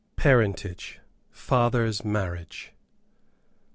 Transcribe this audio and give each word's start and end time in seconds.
PARENTAGE. 0.15 0.99
FATHER'S 1.29 2.03
MARRIAGE. 2.03 2.73